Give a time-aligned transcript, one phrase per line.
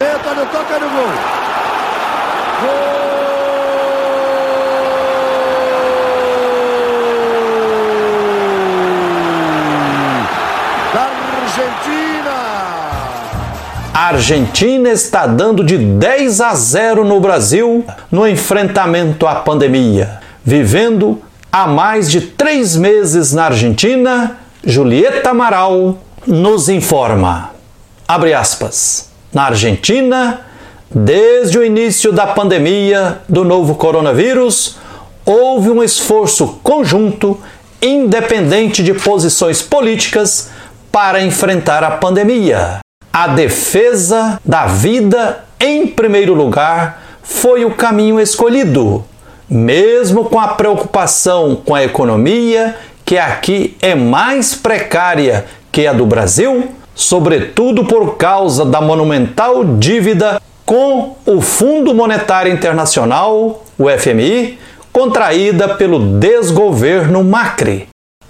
[0.00, 1.06] Olha, toca no gol.
[2.62, 2.98] Gol.
[13.92, 20.20] A Argentina está dando de 10 a 0 no Brasil no enfrentamento à pandemia.
[20.44, 21.20] Vivendo
[21.50, 27.50] há mais de três meses na Argentina, Julieta Amaral nos informa.
[28.06, 29.07] Abre aspas.
[29.32, 30.40] Na Argentina,
[30.90, 34.76] desde o início da pandemia do novo coronavírus,
[35.26, 37.38] houve um esforço conjunto,
[37.82, 40.50] independente de posições políticas,
[40.90, 42.78] para enfrentar a pandemia.
[43.12, 49.04] A defesa da vida, em primeiro lugar, foi o caminho escolhido,
[49.48, 52.74] mesmo com a preocupação com a economia,
[53.04, 60.42] que aqui é mais precária que a do Brasil, sobretudo por causa da monumental dívida
[60.66, 64.58] com o Fundo Monetário Internacional, o FMI,
[64.92, 67.86] contraída pelo desgoverno Macri.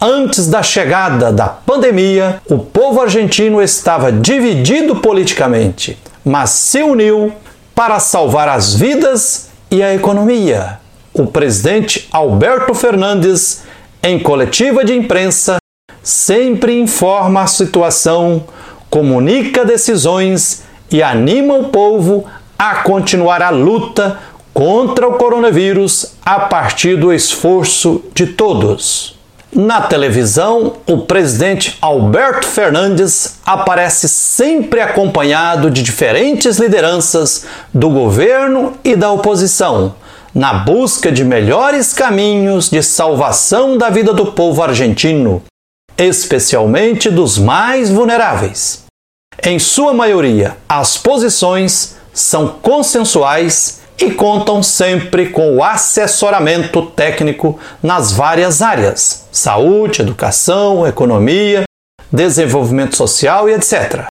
[0.00, 7.32] Antes da chegada da pandemia, o povo argentino estava dividido politicamente, mas se uniu
[7.74, 10.78] para salvar as vidas e a economia.
[11.12, 13.64] O presidente Alberto Fernandes,
[14.02, 15.56] em coletiva de imprensa,
[16.02, 18.44] sempre informa a situação,
[18.90, 22.24] comunica decisões e anima o povo
[22.58, 24.18] a continuar a luta
[24.52, 29.18] contra o coronavírus a partir do esforço de todos.
[29.54, 38.96] Na televisão, o presidente Alberto Fernandes aparece sempre acompanhado de diferentes lideranças do governo e
[38.96, 39.94] da oposição,
[40.34, 45.42] na busca de melhores caminhos de salvação da vida do povo argentino,
[45.96, 48.84] especialmente dos mais vulneráveis.
[49.42, 58.12] Em sua maioria, as posições são consensuais e contam sempre com o assessoramento técnico nas
[58.12, 61.64] várias áreas: saúde, educação, economia,
[62.10, 64.06] desenvolvimento social e etc.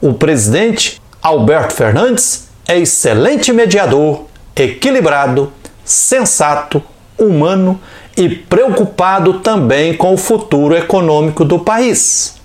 [0.00, 4.24] O presidente Alberto Fernandes é excelente mediador,
[4.56, 5.52] equilibrado,
[5.84, 6.82] sensato,
[7.18, 7.80] humano
[8.16, 12.36] e preocupado também com o futuro econômico do país.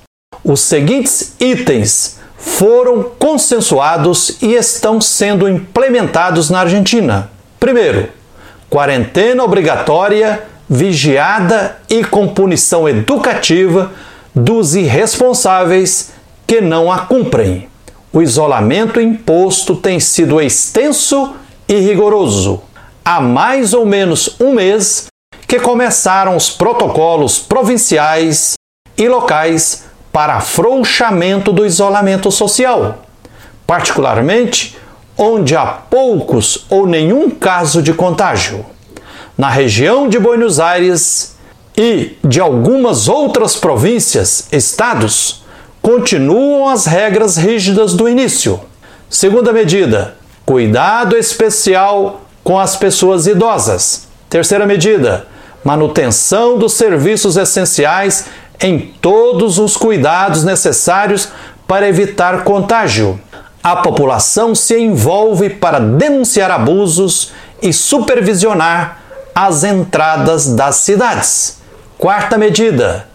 [0.43, 7.29] Os seguintes itens foram consensuados e estão sendo implementados na Argentina.
[7.59, 8.07] Primeiro,
[8.69, 13.91] quarentena obrigatória, vigiada e com punição educativa
[14.33, 16.11] dos irresponsáveis
[16.47, 17.67] que não a cumprem.
[18.11, 21.35] O isolamento imposto tem sido extenso
[21.67, 22.61] e rigoroso.
[23.03, 25.07] Há mais ou menos um mês
[25.49, 28.53] que começaram os protocolos provinciais
[28.95, 32.99] e locais para afrouxamento do isolamento social,
[33.65, 34.77] particularmente
[35.17, 38.63] onde há poucos ou nenhum caso de contágio.
[39.35, 41.35] Na região de Buenos Aires
[41.75, 45.43] e de algumas outras províncias, estados,
[45.81, 48.59] continuam as regras rígidas do início.
[49.09, 54.07] Segunda medida: cuidado especial com as pessoas idosas.
[54.29, 55.25] Terceira medida:
[55.63, 58.25] manutenção dos serviços essenciais
[58.61, 61.29] em todos os cuidados necessários
[61.67, 63.19] para evitar contágio.
[63.61, 67.31] A população se envolve para denunciar abusos
[67.61, 68.99] e supervisionar
[69.35, 71.59] as entradas das cidades.
[71.97, 73.07] Quarta medida: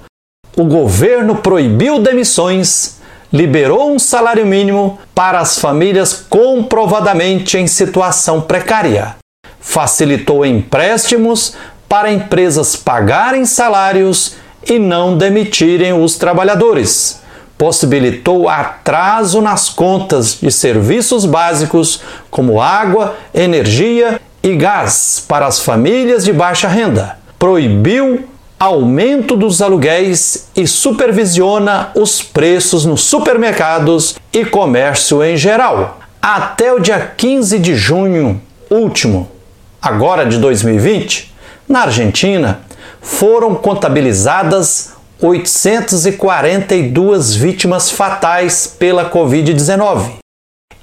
[0.56, 3.00] o governo proibiu demissões,
[3.32, 9.16] liberou um salário mínimo para as famílias comprovadamente em situação precária,
[9.58, 11.54] facilitou empréstimos
[11.94, 14.34] para empresas pagarem salários
[14.68, 17.20] e não demitirem os trabalhadores.
[17.56, 22.02] Possibilitou atraso nas contas de serviços básicos
[22.32, 27.16] como água, energia e gás para as famílias de baixa renda.
[27.38, 28.28] Proibiu
[28.58, 36.00] aumento dos aluguéis e supervisiona os preços nos supermercados e comércio em geral.
[36.20, 39.30] Até o dia 15 de junho último,
[39.80, 41.33] agora de 2020,
[41.68, 42.62] na Argentina,
[43.00, 50.14] foram contabilizadas 842 vítimas fatais pela Covid-19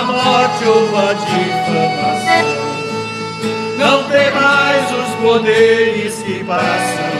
[0.00, 2.70] a morte ou a difamação.
[3.76, 7.10] Não mais os poderes que passam,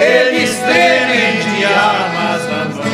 [0.00, 2.92] eles temem de armas na mão.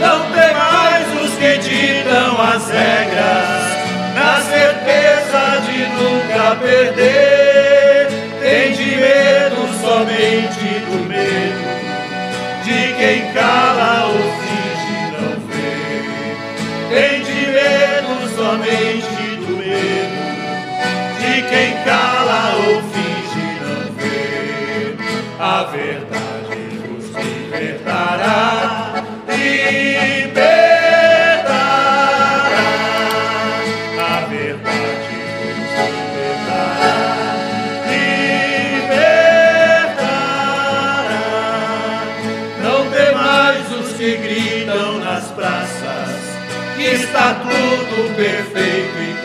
[0.00, 3.68] Não mais os que ditam as regras,
[4.14, 8.08] na certeza de nunca perder.
[8.40, 11.68] Tem de medo somente do medo
[12.64, 13.87] de quem cala
[25.70, 26.56] verdade
[26.88, 29.04] nos libertará.
[29.28, 30.48] Libertará.
[33.98, 36.94] A verdade nos libertará.
[37.90, 39.36] Libertará.
[42.62, 46.18] Não tem mais os que gritam nas praças
[46.76, 49.17] que está tudo perfeito